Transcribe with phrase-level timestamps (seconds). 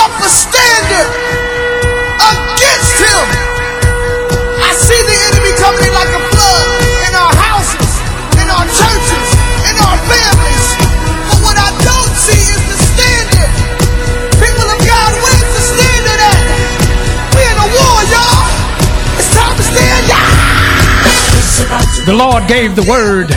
[0.00, 1.12] up a standard
[2.16, 3.24] against him.
[4.64, 6.68] I see the enemy coming in like a flood
[7.04, 8.00] in our houses,
[8.40, 9.28] in our churches,
[9.68, 10.66] in our families.
[11.28, 13.52] But what I don't see is the standard.
[14.40, 16.40] People of God, where's the standard at?
[17.36, 18.48] We're in a war, y'all.
[19.20, 20.32] It's time to stand, y'all.
[22.08, 23.36] The Lord gave the word,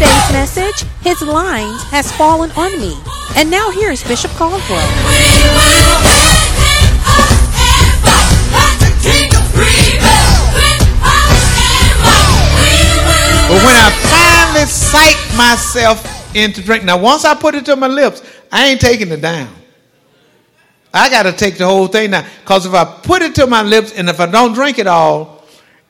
[0.00, 2.96] Today's message, His lines has fallen on me.
[3.36, 4.80] And now here's Bishop Caldwell.
[13.44, 17.86] But when I finally psych myself into drink, now once I put it to my
[17.86, 19.54] lips, I ain't taking it down.
[20.94, 22.24] I got to take the whole thing now.
[22.40, 25.39] Because if I put it to my lips and if I don't drink it all,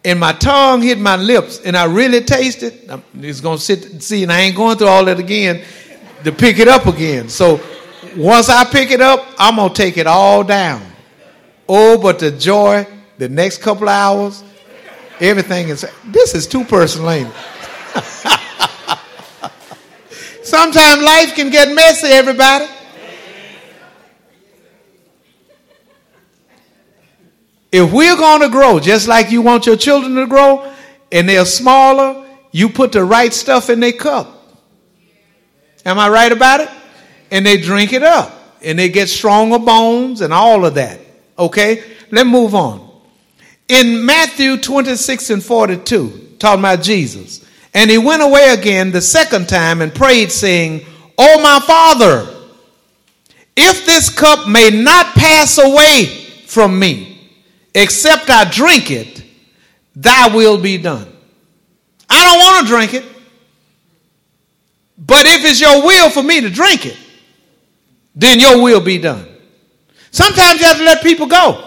[0.05, 2.89] and my tongue hit my lips and I really tasted.
[2.89, 5.63] I'm just to sit see, and I ain't going through all that again
[6.25, 7.29] to pick it up again.
[7.29, 7.61] So
[8.17, 10.83] once I pick it up, I'm to take it all down.
[11.69, 12.87] Oh, but the joy,
[13.19, 14.43] the next couple hours,
[15.21, 17.35] everything is, this is too personal, ain't it?
[20.43, 22.67] Sometimes life can get messy, everybody.
[27.73, 30.73] If we're going to grow, just like you want your children to grow,
[31.13, 34.37] and they're smaller, you put the right stuff in their cup.
[35.85, 36.69] Am I right about it?
[37.31, 41.01] And they drink it up, and they get stronger bones and all of that.
[41.39, 41.85] Okay?
[42.11, 42.89] Let's move on.
[43.69, 49.49] In Matthew 26 and 42, talking about Jesus, and he went away again the second
[49.49, 50.85] time and prayed, saying,
[51.17, 52.27] Oh, my Father,
[53.57, 56.07] if this cup may not pass away
[56.47, 57.20] from me,
[57.75, 59.23] except I drink it,
[59.95, 61.11] thy will be done.
[62.09, 63.05] I don't want to drink it,
[64.99, 66.99] but if it's your will for me to drink it,
[68.15, 69.27] then your will be done.
[70.11, 71.67] Sometimes you have to let people go.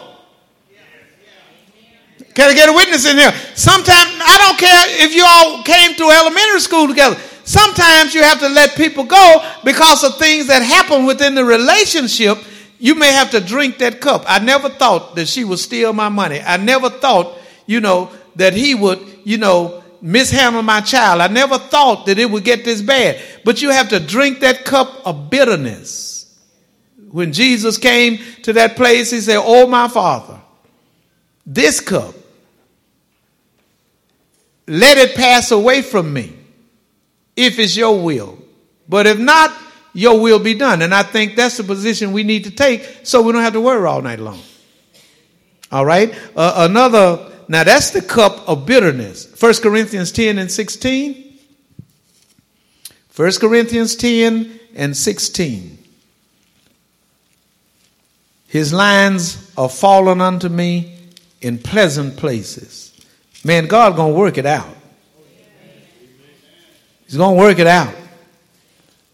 [2.34, 3.32] Can I get a witness in here?
[3.56, 7.16] Sometimes, I don't care if you all came through elementary school together.
[7.44, 12.38] Sometimes you have to let people go because of things that happen within the relationship.
[12.84, 14.26] You may have to drink that cup.
[14.28, 16.42] I never thought that she would steal my money.
[16.42, 21.22] I never thought, you know, that he would, you know, mishandle my child.
[21.22, 23.22] I never thought that it would get this bad.
[23.46, 26.38] But you have to drink that cup of bitterness.
[27.10, 30.42] When Jesus came to that place, he said, Oh, my Father,
[31.46, 32.14] this cup,
[34.68, 36.34] let it pass away from me
[37.38, 38.40] if it's your will.
[38.90, 39.58] But if not,
[39.94, 40.82] your will be done.
[40.82, 43.62] And I think that's the position we need to take so we don't have to
[43.62, 44.40] worry all night long.
[45.72, 46.14] All right?
[46.36, 49.40] Uh, another, now that's the cup of bitterness.
[49.40, 51.40] 1 Corinthians 10 and 16.
[53.16, 55.78] 1 Corinthians 10 and 16.
[58.48, 60.96] His lines are fallen unto me
[61.42, 62.94] in pleasant places.
[63.44, 64.70] Man, God gonna work it out.
[67.06, 67.94] He's gonna work it out.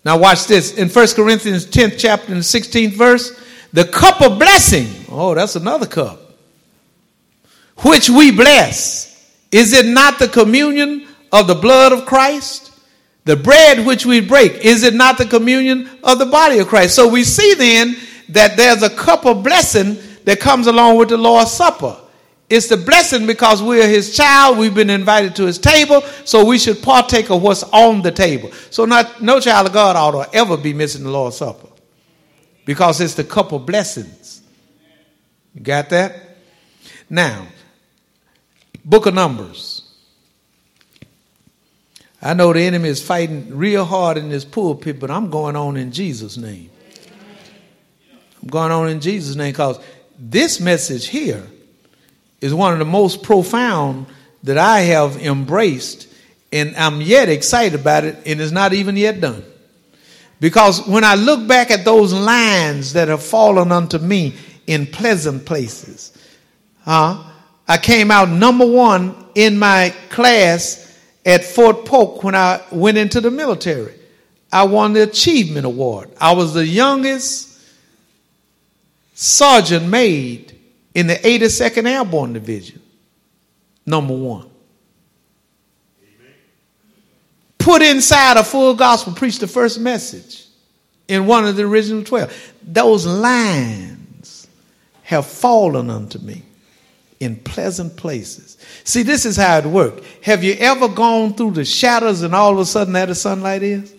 [0.06, 0.78] Now watch this.
[0.78, 3.40] In 1 Corinthians 10th chapter and 16th verse,
[3.74, 4.88] the cup of blessing.
[5.10, 6.20] Oh, that's another cup.
[7.78, 9.10] Which we bless.
[9.52, 12.72] Is it not the communion of the blood of Christ?
[13.26, 16.96] The bread which we break, is it not the communion of the body of Christ?
[16.96, 17.96] So we see then
[18.30, 21.96] that there's a cup of blessing that comes along with the Lord's Supper.
[22.50, 24.58] It's the blessing because we're his child.
[24.58, 28.52] We've been invited to his table, so we should partake of what's on the table.
[28.72, 31.68] So not no child of God ought to ever be missing the Lord's Supper.
[32.66, 34.42] Because it's the cup of blessings.
[35.54, 36.16] You got that?
[37.08, 37.48] Now,
[38.84, 39.84] book of Numbers.
[42.22, 45.78] I know the enemy is fighting real hard in this pulpit, but I'm going on
[45.78, 46.70] in Jesus' name.
[48.42, 49.80] I'm going on in Jesus' name because
[50.18, 51.46] this message here
[52.42, 54.06] is one of the most profound
[54.44, 56.08] that I have embraced,
[56.52, 59.44] and I'm yet excited about it, and it's not even yet done.
[60.40, 64.36] Because when I look back at those lines that have fallen unto me
[64.68, 66.18] in pleasant places,
[66.86, 67.32] uh,
[67.68, 73.20] I came out number one in my class at Fort Polk when I went into
[73.22, 73.94] the military.
[74.52, 76.10] I won the Achievement Award.
[76.20, 77.62] I was the youngest
[79.14, 80.49] sergeant made
[80.94, 82.82] in the 82nd Airborne Division.
[83.86, 84.50] Number one.
[87.58, 90.46] Put inside a full gospel, preach the first message
[91.08, 92.54] in one of the original 12.
[92.64, 94.48] Those lines
[95.04, 96.44] have fallen unto me
[97.20, 98.58] in pleasant places.
[98.86, 100.06] See, this is how it works.
[100.24, 103.64] Have you ever gone through the shadows and all of a sudden there the sunlight
[103.64, 103.94] is?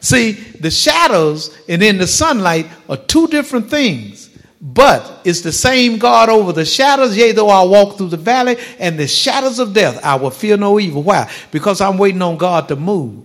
[0.00, 4.25] See, the shadows and then the sunlight are two different things.
[4.60, 7.16] But it's the same God over the shadows.
[7.16, 10.56] Yea, though I walk through the valley and the shadows of death, I will fear
[10.56, 11.02] no evil.
[11.02, 11.30] Why?
[11.50, 13.24] Because I'm waiting on God to move.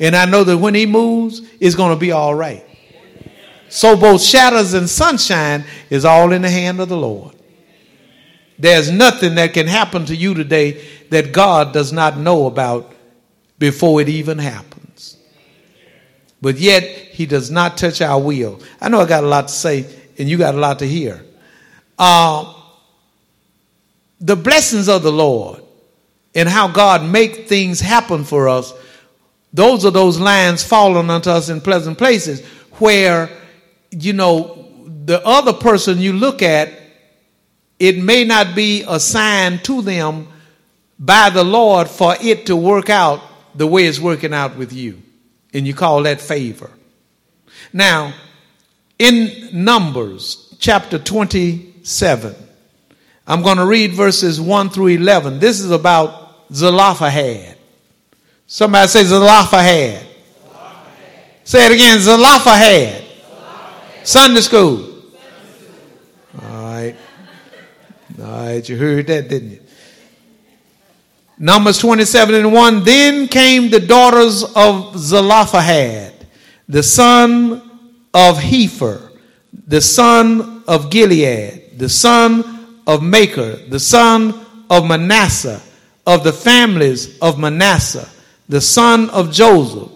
[0.00, 2.66] And I know that when He moves, it's going to be all right.
[3.68, 7.36] So both shadows and sunshine is all in the hand of the Lord.
[8.58, 12.92] There's nothing that can happen to you today that God does not know about
[13.58, 15.16] before it even happens.
[16.42, 18.60] But yet, He does not touch our will.
[18.80, 19.86] I know I got a lot to say,
[20.20, 21.24] and you got a lot to hear.
[21.98, 22.54] Uh,
[24.20, 25.62] the blessings of the Lord
[26.34, 28.72] and how God make things happen for us,
[29.52, 33.30] those are those lines falling unto us in pleasant places where,
[33.90, 34.68] you know,
[35.06, 36.70] the other person you look at
[37.78, 40.28] it may not be assigned to them
[40.98, 43.22] by the Lord for it to work out
[43.54, 45.00] the way it's working out with you.
[45.54, 46.70] And you call that favor.
[47.72, 48.12] Now,
[49.00, 52.34] in Numbers chapter 27,
[53.26, 55.38] I'm going to read verses 1 through 11.
[55.38, 57.56] This is about Zelophehad.
[58.46, 60.06] Somebody say Zelophehad.
[61.44, 63.02] Say it again, Zelophehad.
[64.04, 65.02] Sunday school.
[66.42, 66.94] All right,
[68.20, 69.60] Alright, you heard that, didn't you?
[71.38, 72.84] Numbers 27 and 1.
[72.84, 76.12] Then came the daughters of Zelophehad,
[76.68, 77.69] the son
[78.12, 79.10] of Hepher,
[79.66, 84.34] the son of Gilead, the son of Machir, the son
[84.68, 85.60] of Manasseh,
[86.06, 88.08] of the families of Manasseh,
[88.48, 89.90] the son of Joseph.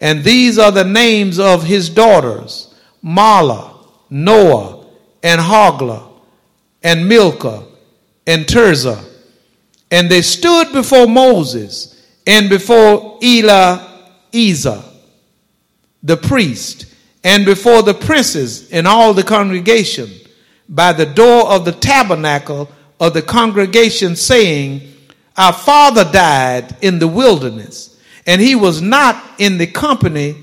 [0.00, 2.74] And these are the names of his daughters
[3.04, 4.86] Mahlah, Noah,
[5.22, 6.12] and Hoglah
[6.82, 7.64] and Milcah
[8.26, 9.04] and Tirzah.
[9.90, 14.82] And they stood before Moses and before Eleazar,
[16.02, 16.86] the priest,
[17.24, 20.10] and before the princes and all the congregation
[20.68, 24.92] by the door of the tabernacle of the congregation, saying,
[25.36, 30.36] Our father died in the wilderness, and he was not in the company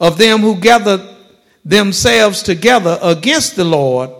[0.00, 1.02] of them who gathered
[1.64, 4.10] themselves together against the Lord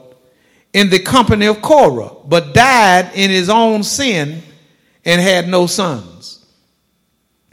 [0.72, 4.42] in the company of Korah, but died in his own sin
[5.04, 6.44] and had no sons.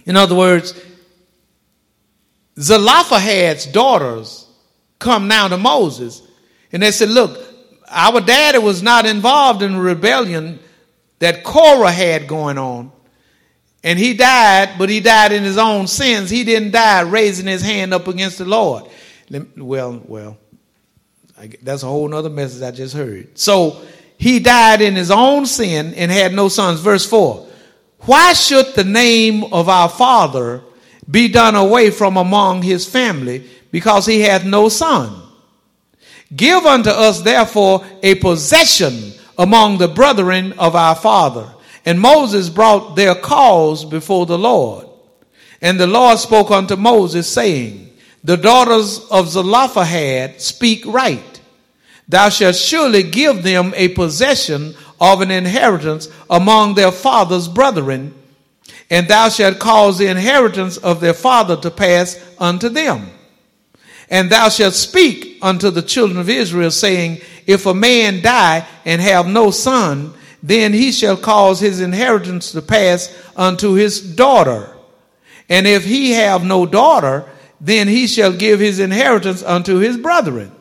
[0.06, 0.80] In other words,
[2.60, 4.47] Zelophehad's daughters
[5.00, 6.22] come now to Moses
[6.72, 7.40] and they said, Look,
[7.90, 10.60] our daddy was not involved in the rebellion
[11.20, 12.92] that Korah had going on.
[13.84, 16.30] And he died, but he died in his own sins.
[16.30, 18.86] He didn't die raising his hand up against the Lord.
[19.56, 20.38] Well, well,
[21.62, 23.38] that's a whole other message I just heard.
[23.38, 23.82] So
[24.18, 26.82] he died in his own sin and had no sons.
[26.82, 27.48] Verse 4.
[28.02, 30.64] Why should the name of our father
[31.10, 35.24] be done away from among his family because he hath no son?
[36.36, 41.54] Give unto us therefore a possession among the brethren of our father.
[41.86, 44.88] And Moses brought their cause before the Lord.
[45.62, 47.88] And the Lord spoke unto Moses, saying,
[48.24, 51.42] the daughters of Zelophehad speak right.
[52.10, 58.14] Thou shalt surely give them a possession of an inheritance among their father's brethren,
[58.90, 63.10] and thou shalt cause the inheritance of their father to pass unto them.
[64.10, 69.02] And thou shalt speak unto the children of Israel, saying, If a man die and
[69.02, 74.74] have no son, then he shall cause his inheritance to pass unto his daughter.
[75.50, 77.26] And if he have no daughter,
[77.60, 80.52] then he shall give his inheritance unto his brethren.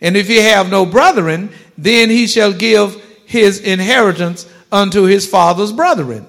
[0.00, 5.72] And if he have no brethren, then he shall give his inheritance unto his father's
[5.72, 6.26] brethren.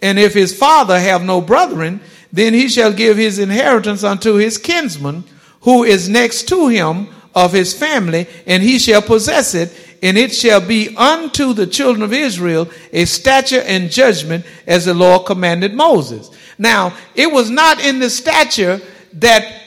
[0.00, 2.00] And if his father have no brethren,
[2.32, 5.24] then he shall give his inheritance unto his kinsman,
[5.66, 10.32] who is next to him of his family, and he shall possess it, and it
[10.32, 15.74] shall be unto the children of Israel a stature and judgment as the Lord commanded
[15.74, 16.30] Moses.
[16.56, 18.80] Now, it was not in the stature
[19.14, 19.60] that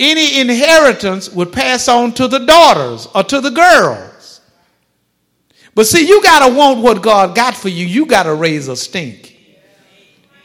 [0.00, 4.40] any inheritance would pass on to the daughters or to the girls.
[5.76, 7.86] But see, you got to want what God got for you.
[7.86, 9.38] You got to raise a stink.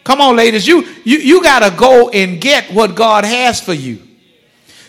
[0.04, 0.68] Come on, ladies.
[0.68, 4.04] You, you, you got to go and get what God has for you.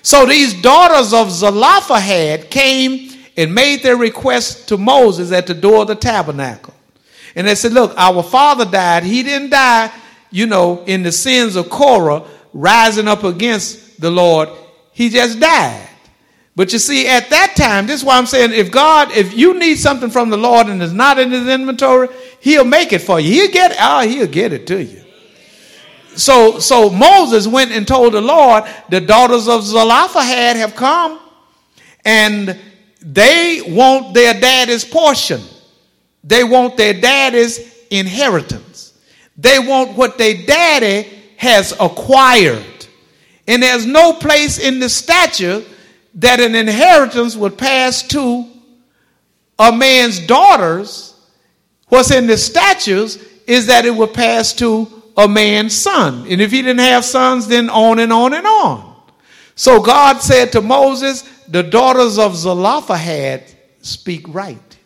[0.02, 5.82] So these daughters of Zelophehad came and made their request to Moses at the door
[5.82, 6.74] of the tabernacle.
[7.34, 9.04] And they said, Look, our father died.
[9.04, 9.92] He didn't die,
[10.30, 14.48] you know, in the sins of Korah, rising up against the Lord.
[14.92, 15.88] He just died.
[16.56, 19.58] But you see, at that time, this is why I'm saying if God, if you
[19.58, 22.08] need something from the Lord and it's not in his inventory,
[22.40, 23.30] he'll make it for you.
[23.30, 25.02] He'll get oh, he'll get it to you.
[26.16, 31.20] So so Moses went and told the Lord, the daughters of Zelophehad have come,
[32.04, 32.58] and
[33.02, 35.40] they want their daddy's portion.
[36.22, 37.58] They want their daddy's
[37.90, 38.98] inheritance.
[39.36, 42.64] They want what their daddy has acquired.
[43.48, 45.66] And there's no place in the statute
[46.16, 48.46] that an inheritance would pass to
[49.58, 51.14] a man's daughters.
[51.88, 56.26] What's in the statutes is that it would pass to a man's son.
[56.28, 58.96] And if he didn't have sons, then on and on and on.
[59.54, 63.44] So God said to Moses, The daughters of Zelophehad
[63.82, 64.78] speak right.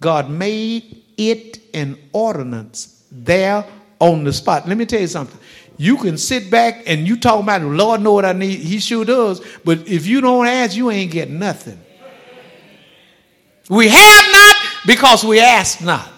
[0.00, 3.64] God made it an ordinance there
[3.98, 4.68] on the spot.
[4.68, 5.38] Let me tell you something.
[5.78, 8.58] You can sit back and you talk about, Lord know what I need.
[8.60, 9.40] He sure does.
[9.64, 11.80] But if you don't ask, you ain't getting nothing.
[13.68, 14.56] We have not
[14.86, 16.11] because we ask not.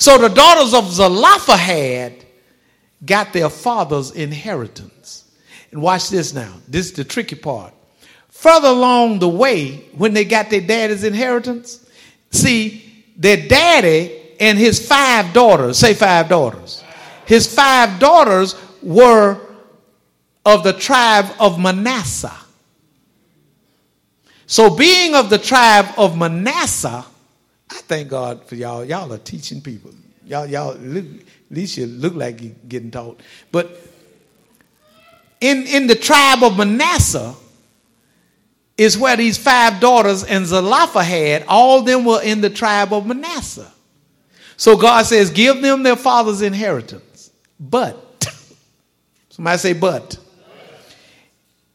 [0.00, 2.24] So the daughters of Zelophehad
[3.04, 5.30] got their father's inheritance.
[5.70, 6.54] And watch this now.
[6.66, 7.74] This is the tricky part.
[8.30, 11.86] Further along the way, when they got their daddy's inheritance,
[12.30, 16.82] see, their daddy and his five daughters, say five daughters,
[17.26, 19.38] his five daughters were
[20.46, 22.32] of the tribe of Manasseh.
[24.46, 27.04] So, being of the tribe of Manasseh,
[27.70, 28.84] I thank God for y'all.
[28.84, 29.92] Y'all are teaching people.
[30.26, 33.20] Y'all, y'all, look, at least you look like you're getting taught.
[33.50, 33.80] But
[35.40, 37.34] in, in the tribe of Manasseh
[38.76, 43.06] is where these five daughters and Zelophehad, all of them were in the tribe of
[43.06, 43.72] Manasseh.
[44.56, 47.30] So God says, give them their father's inheritance.
[47.58, 48.06] But
[49.30, 50.18] Somebody say, but.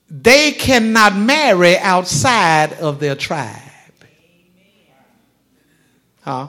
[0.07, 3.64] They cannot marry outside of their tribe.
[6.25, 6.47] Huh?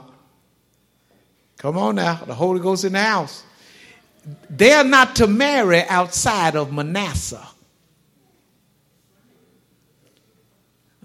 [1.59, 2.15] Come on now.
[2.27, 3.45] The Holy Ghost in the house.
[4.49, 7.47] They are not to marry outside of Manasseh.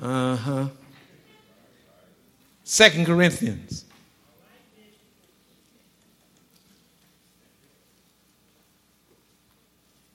[0.02, 0.68] Uh huh.
[2.64, 3.84] Second Corinthians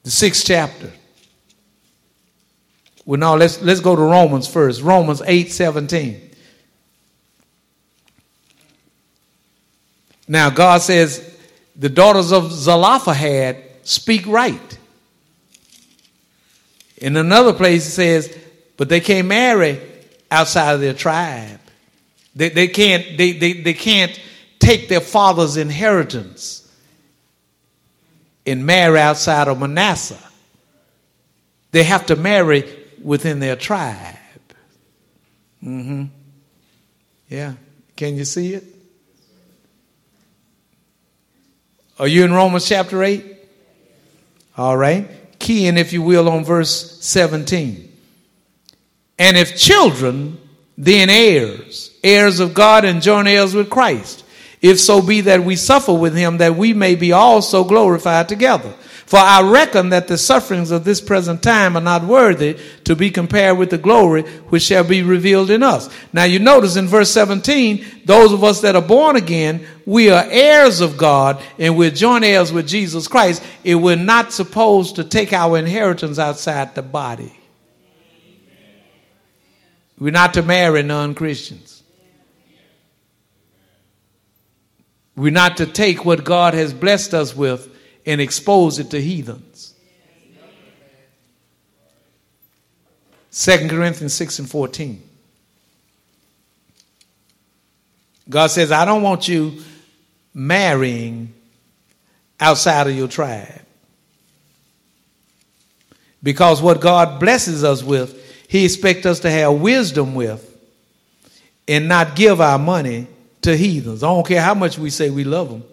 [0.02, 0.90] the sixth chapter.
[3.04, 4.80] Well, now let's let's go to Romans first.
[4.80, 6.25] Romans 8 17.
[10.28, 11.36] Now God says
[11.74, 14.78] the daughters of Zelophehad speak right.
[16.98, 18.38] In another place it says,
[18.76, 19.80] but they can't marry
[20.30, 21.60] outside of their tribe.
[22.34, 24.18] They, they can't they, they, they can't
[24.58, 26.62] take their father's inheritance
[28.46, 30.18] and marry outside of Manasseh.
[31.72, 32.64] They have to marry
[33.02, 34.16] within their tribe.
[35.62, 36.04] Mm-hmm.
[37.28, 37.54] Yeah.
[37.96, 38.64] Can you see it?
[41.98, 43.24] Are you in Romans chapter 8?
[44.56, 45.08] All right.
[45.38, 47.92] Keying, if you will, on verse 17.
[49.18, 50.38] And if children,
[50.76, 54.24] then heirs, heirs of God and joint heirs with Christ
[54.62, 58.72] if so be that we suffer with him, that we may be also glorified together.
[59.06, 63.08] For I reckon that the sufferings of this present time are not worthy to be
[63.08, 65.88] compared with the glory which shall be revealed in us.
[66.12, 70.24] Now you notice in verse 17, those of us that are born again, we are
[70.28, 73.44] heirs of God and we're joint heirs with Jesus Christ.
[73.64, 77.32] And we're not supposed to take our inheritance outside the body.
[80.00, 81.84] We're not to marry non Christians.
[85.14, 87.72] We're not to take what God has blessed us with
[88.06, 89.74] and expose it to heathens.
[93.32, 95.02] 2 Corinthians 6 and 14.
[98.28, 99.62] God says, I don't want you
[100.32, 101.34] marrying
[102.40, 103.62] outside of your tribe.
[106.22, 110.42] Because what God blesses us with, He expects us to have wisdom with
[111.68, 113.06] and not give our money
[113.42, 114.02] to heathens.
[114.02, 115.64] I don't care how much we say we love them.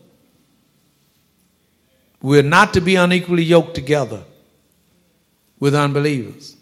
[2.23, 4.23] We're not to be unequally yoked together
[5.59, 6.55] with unbelievers.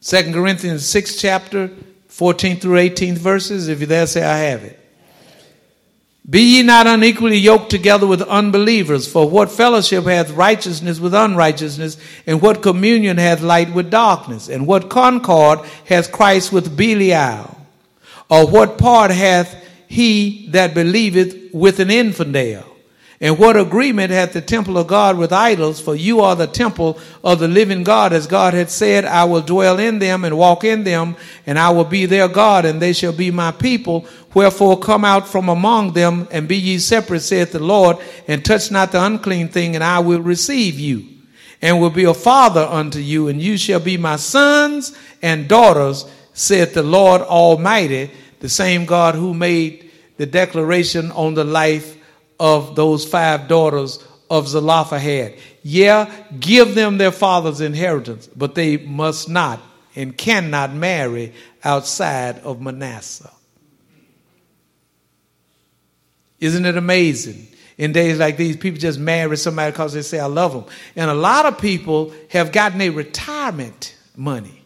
[0.00, 1.70] Second Corinthians 6 chapter
[2.08, 3.68] 14 through 18 verses.
[3.68, 4.78] If you're there, say I have it.
[6.28, 11.96] Be ye not unequally yoked together with unbelievers, for what fellowship hath righteousness with unrighteousness,
[12.26, 17.56] and what communion hath light with darkness, and what concord hath Christ with Belial?
[18.28, 22.75] Or what part hath he that believeth with an infidel?
[23.18, 25.80] And what agreement hath the temple of God with idols?
[25.80, 29.40] For you are the temple of the living God, as God had said, I will
[29.40, 32.92] dwell in them and walk in them, and I will be their God, and they
[32.92, 34.06] shall be my people.
[34.34, 37.96] Wherefore come out from among them, and be ye separate, saith the Lord,
[38.28, 41.06] and touch not the unclean thing, and I will receive you,
[41.62, 46.04] and will be a father unto you, and you shall be my sons and daughters,
[46.34, 51.96] saith the Lord Almighty, the same God who made the declaration on the life
[52.38, 55.36] of those five daughters of Zelophehad.
[55.62, 59.60] Yeah, give them their father's inheritance, but they must not
[59.94, 61.32] and cannot marry
[61.64, 63.30] outside of Manasseh.
[66.38, 67.48] Isn't it amazing?
[67.78, 70.64] In days like these, people just marry somebody because they say, I love them.
[70.96, 74.62] And a lot of people have gotten a retirement money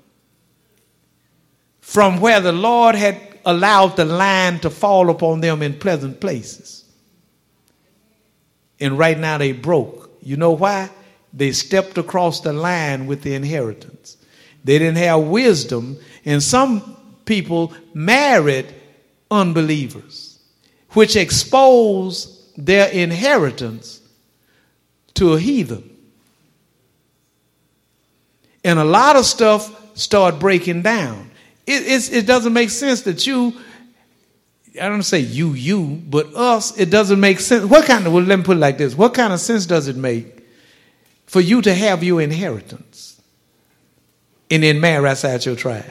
[1.81, 6.80] from where the Lord had allowed the land to fall upon them in pleasant places
[8.81, 10.11] and right now they broke.
[10.23, 10.91] You know why?
[11.33, 14.17] They stepped across the line with the inheritance.
[14.65, 18.75] They didn't have wisdom, and some people married
[19.31, 20.39] unbelievers,
[20.91, 24.01] which exposed their inheritance
[25.15, 25.97] to a heathen.
[28.65, 31.31] And a lot of stuff start breaking down.
[31.67, 33.55] It, it doesn't make sense that you
[34.79, 37.65] I don't say you, you, but us, it doesn't make sense.
[37.65, 38.95] What kind of, well, let me put it like this.
[38.95, 40.47] What kind of sense does it make
[41.27, 43.21] for you to have your inheritance
[44.51, 45.85] and then marry outside your tribe?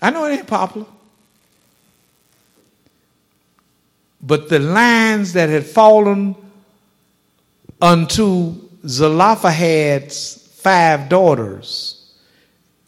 [0.00, 0.86] I know it ain't popular.
[4.20, 6.36] But the lines that had fallen
[7.80, 8.54] unto
[8.86, 12.14] Zelophehad's five daughters,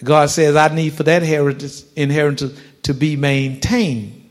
[0.03, 4.31] God says, I need for that inheritance, inheritance to be maintained.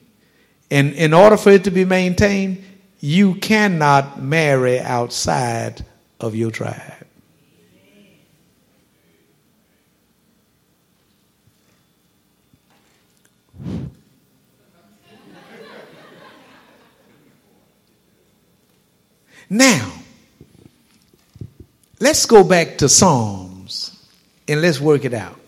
[0.71, 2.63] And in order for it to be maintained,
[2.99, 5.85] you cannot marry outside
[6.19, 7.05] of your tribe.
[19.47, 19.93] Now,
[21.99, 24.03] let's go back to Psalms
[24.47, 25.39] and let's work it out.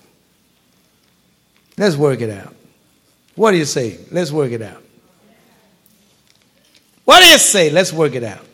[1.76, 2.54] Let's work it out.
[3.40, 3.98] What do you say?
[4.12, 4.84] Let's work it out.
[7.06, 7.70] What do you say?
[7.70, 8.46] Let's work it out.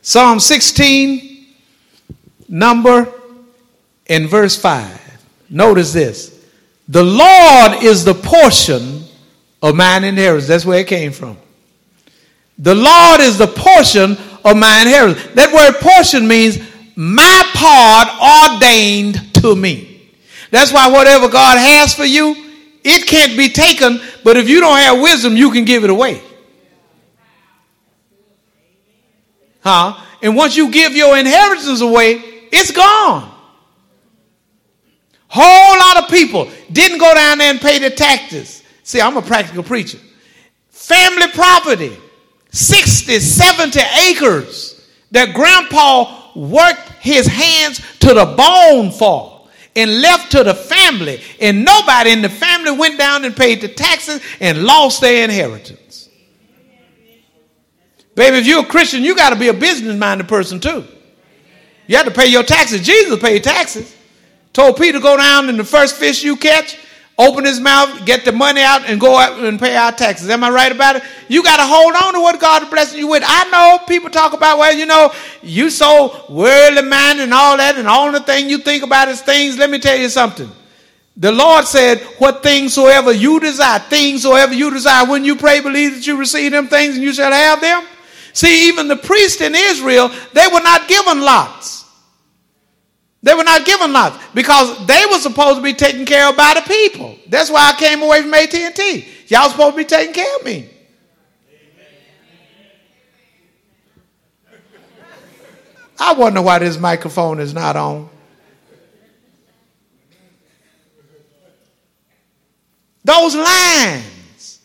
[0.00, 1.46] Psalm 16,
[2.48, 3.12] number
[4.06, 5.26] in verse 5.
[5.50, 6.42] Notice this.
[6.88, 9.04] The Lord is the portion
[9.62, 10.48] of mine inheritance.
[10.48, 11.36] That's where it came from.
[12.56, 15.34] The Lord is the portion of my inheritance.
[15.34, 16.58] That word portion means
[16.96, 20.14] my part ordained to me.
[20.50, 22.49] That's why whatever God has for you,
[22.84, 26.22] it can't be taken, but if you don't have wisdom, you can give it away.
[29.60, 30.00] Huh?
[30.22, 33.30] And once you give your inheritance away, it's gone.
[35.28, 38.64] Whole lot of people didn't go down there and pay the taxes.
[38.82, 39.98] See, I'm a practical preacher.
[40.70, 41.96] Family property,
[42.50, 49.39] 60, 70 acres that grandpa worked his hands to the bone for
[49.76, 53.68] and left to the family, and nobody in the family went down and paid the
[53.68, 56.08] taxes and lost their inheritance.
[58.14, 60.84] Baby, if you're a Christian, you got to be a business minded person too.
[61.86, 62.86] You have to pay your taxes.
[62.86, 63.96] Jesus paid taxes.
[64.52, 66.76] Told Peter go down and the first fish you catch,
[67.20, 70.30] open his mouth, get the money out, and go out and pay our taxes.
[70.30, 71.02] Am I right about it?
[71.28, 73.22] You got to hold on to what God is blessing you with.
[73.26, 77.76] I know people talk about, well, you know, you so worldly minded and all that,
[77.76, 79.58] and all the thing you think about is things.
[79.58, 80.50] Let me tell you something.
[81.16, 85.60] The Lord said, What things soever you desire, things soever you desire, when you pray,
[85.60, 87.86] believe that you receive them things and you shall have them.
[88.32, 91.79] See, even the priests in Israel, they were not given lots.
[93.22, 96.54] They were not given lots because they were supposed to be taken care of by
[96.54, 97.16] the people.
[97.28, 99.08] That's why I came away from AT&T.
[99.28, 100.70] Y'all supposed to be taking care of me.
[105.98, 108.08] I wonder why this microphone is not on.
[113.04, 114.60] Those lines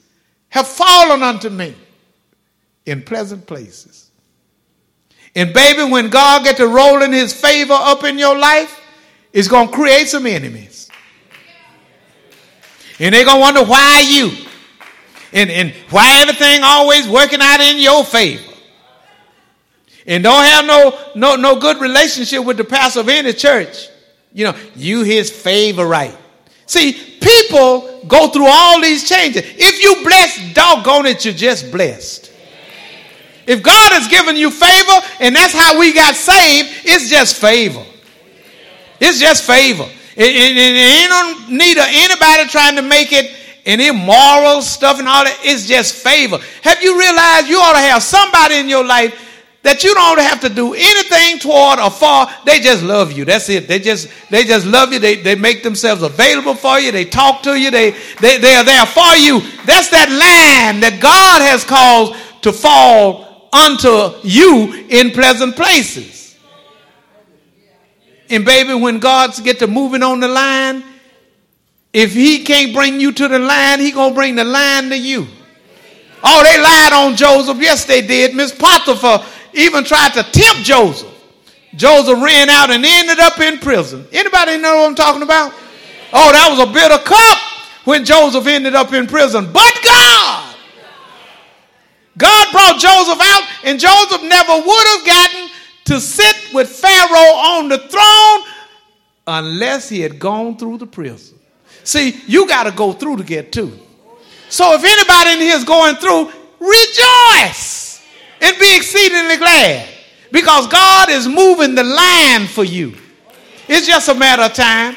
[0.50, 1.76] have fallen unto me
[2.86, 4.05] in pleasant places.
[5.36, 8.82] And baby, when God get to rolling his favor up in your life,
[9.34, 10.90] it's going to create some enemies.
[13.00, 14.32] And they're going to wonder why you.
[15.36, 18.54] and, and why everything always working out in your favor.
[20.08, 23.90] And don't have no, no, no good relationship with the pastor of any church.
[24.34, 26.16] You know, you his favorite.
[26.68, 29.44] See, people go through all these changes.
[29.46, 32.25] If you blessed, doggone it, you're just blessed.
[33.48, 37.84] If God has given you favor, and that's how we got saved, it's just favor.
[39.00, 39.88] It's just favor.
[40.16, 43.32] It, it, it ain't no need of anybody trying to make it
[43.66, 45.40] an immoral stuff and all that.
[45.44, 46.40] It's just favor.
[46.62, 49.22] Have you realized you ought to have somebody in your life
[49.66, 52.28] that you don't have to do anything toward or for.
[52.46, 53.26] They just love you.
[53.26, 53.68] That's it.
[53.68, 55.00] They just they just love you.
[55.00, 56.92] They, they make themselves available for you.
[56.92, 57.72] They talk to you.
[57.72, 59.42] They, they, they are there for you.
[59.66, 63.25] That's that land that God has caused to fall
[63.56, 66.38] unto you in pleasant places.
[68.30, 70.84] And baby, when God's get to moving on the line,
[71.94, 75.28] if he can't bring you to the line, he gonna bring the line to you.
[76.24, 77.58] Oh, they lied on Joseph.
[77.60, 78.36] Yes, they did.
[78.36, 81.12] Miss Potiphar even tried to tempt Joseph.
[81.76, 84.08] Joseph ran out and ended up in prison.
[84.12, 85.54] Anybody know what I'm talking about?
[86.12, 87.38] Oh, that was a bitter cup
[87.86, 89.52] when Joseph ended up in prison.
[89.52, 90.56] But God,
[92.18, 95.50] God brought Joseph out, and Joseph never would have gotten
[95.86, 98.54] to sit with Pharaoh on the throne
[99.28, 101.38] unless he had gone through the prison.
[101.84, 103.78] See, you got to go through to get to.
[104.50, 108.06] So if anybody in here is going through, rejoice
[108.42, 109.90] and be exceedingly glad
[110.32, 112.96] because God is moving the line for you.
[113.68, 114.96] It's just a matter of time.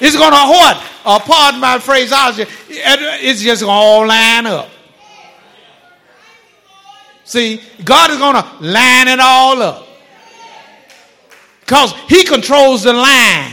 [0.00, 0.82] It's going to what?
[1.04, 2.44] Uh, pardon my phraseology.
[2.68, 4.68] It's just going to all line up.
[7.30, 9.86] See, God is going to line it all up
[11.60, 13.52] because He controls the line.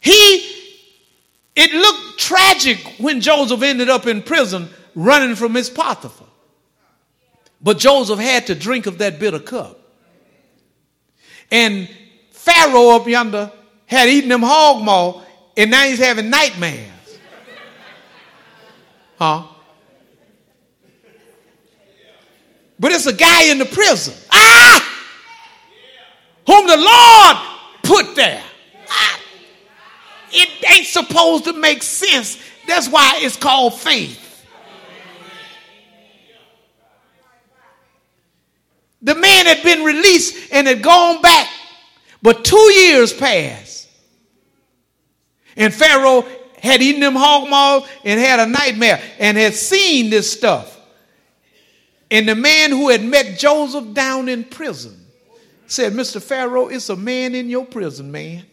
[0.00, 0.50] He,
[1.54, 6.26] it looked tragic when Joseph ended up in prison running from his Potiphar.
[7.60, 9.78] But Joseph had to drink of that bitter cup.
[11.50, 11.86] And
[12.30, 13.52] Pharaoh up yonder
[13.84, 15.20] had eaten them hog maw,
[15.54, 16.88] and now he's having nightmares.
[19.18, 19.48] Huh?
[22.82, 24.12] But it's a guy in the prison.
[24.32, 24.84] Ah!
[26.48, 27.36] Whom the Lord
[27.84, 28.42] put there.
[28.90, 29.20] Ah!
[30.32, 32.42] It ain't supposed to make sense.
[32.66, 34.18] That's why it's called faith.
[39.00, 41.48] The man had been released and had gone back,
[42.20, 43.88] but two years passed.
[45.56, 46.24] And Pharaoh
[46.60, 50.71] had eaten them hog maws and had a nightmare and had seen this stuff.
[52.12, 55.06] And the man who had met Joseph down in prison
[55.66, 56.20] said, Mr.
[56.20, 58.44] Pharaoh, it's a man in your prison, man,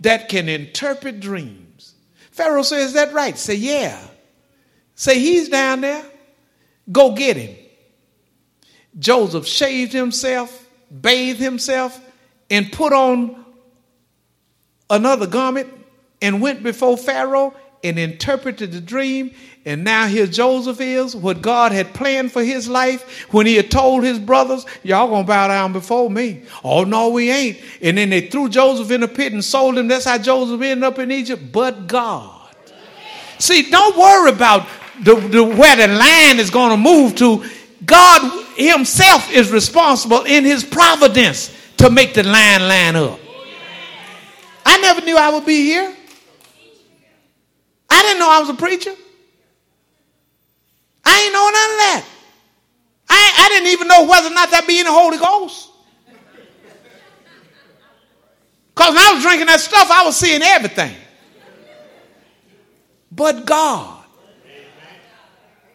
[0.00, 1.94] that can interpret dreams.
[2.32, 3.38] Pharaoh says, Is that right?
[3.38, 4.04] Say, Yeah.
[4.96, 6.04] Say, He's down there.
[6.90, 7.56] Go get him.
[8.98, 11.98] Joseph shaved himself, bathed himself,
[12.50, 13.44] and put on
[14.90, 15.72] another garment
[16.20, 19.32] and went before Pharaoh and interpreted the dream.
[19.64, 23.70] And now here Joseph is, what God had planned for his life when he had
[23.70, 26.42] told his brothers, Y'all gonna bow down before me.
[26.64, 27.58] Oh, no, we ain't.
[27.82, 29.88] And then they threw Joseph in a pit and sold him.
[29.88, 31.52] That's how Joseph ended up in Egypt.
[31.52, 32.36] But God.
[33.38, 34.66] See, don't worry about
[35.02, 37.44] the, the, where the land is to move to.
[37.84, 43.18] God himself is responsible in his providence to make the line line up.
[44.66, 45.94] I never knew I would be here.
[48.00, 48.94] I didn't know I was a preacher.
[51.04, 52.04] I ain't know none of that.
[53.10, 55.68] I, I didn't even know whether or not that be in the Holy Ghost.
[58.74, 60.94] Because when I was drinking that stuff, I was seeing everything.
[63.12, 64.02] But God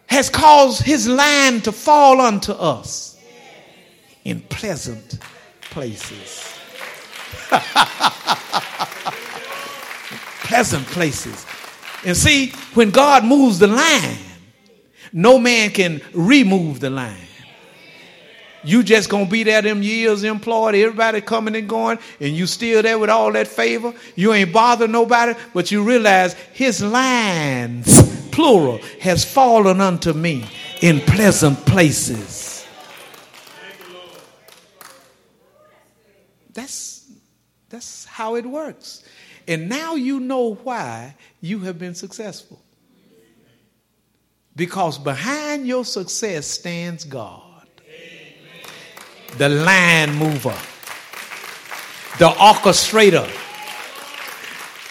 [0.07, 3.21] has caused his land to fall unto us
[4.23, 5.19] in pleasant
[5.61, 6.57] places.
[10.41, 11.45] pleasant places.
[12.05, 14.17] And see, when God moves the line,
[15.11, 17.17] no man can remove the line.
[18.63, 22.81] You just gonna be there them years employed, everybody coming and going, and you still
[22.81, 23.93] there with all that favor.
[24.15, 30.45] You ain't bother nobody, but you realize his lines plural, has fallen unto me
[30.81, 32.67] in pleasant places.
[36.53, 37.09] That's,
[37.69, 39.03] that's how it works.
[39.47, 42.61] And now you know why you have been successful.
[44.55, 47.41] Because behind your success stands God,
[49.37, 50.57] the line mover,
[52.17, 53.27] the orchestrator,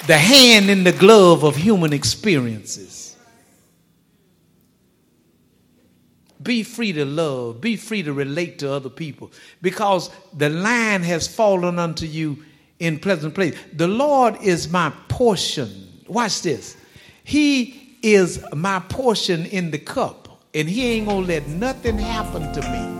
[0.06, 3.16] the hand in the glove of human experiences.
[6.42, 7.62] Be free to love.
[7.62, 12.44] Be free to relate to other people because the line has fallen unto you
[12.78, 13.54] in pleasant place.
[13.72, 15.88] The Lord is my portion.
[16.08, 16.76] Watch this.
[17.24, 22.60] He is my portion in the cup, and He ain't gonna let nothing happen to
[22.70, 22.98] me.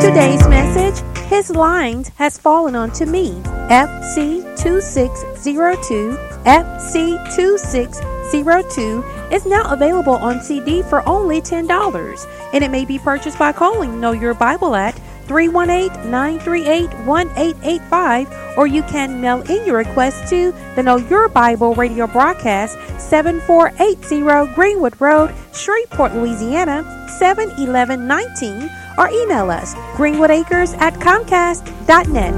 [0.00, 3.32] Today's message His lines has fallen onto me.
[3.68, 13.38] FC2602, FC2602 is now available on CD for only $10, and it may be purchased
[13.38, 14.97] by calling Know Your Bible at
[15.28, 21.74] 318 938 1885, or you can mail in your request to the Know Your Bible
[21.74, 26.82] radio broadcast 7480 Greenwood Road, Shreveport, Louisiana
[27.18, 32.34] 71119, or email us greenwoodacres at comcast.net.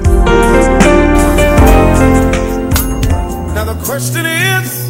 [3.54, 4.89] Now the question is,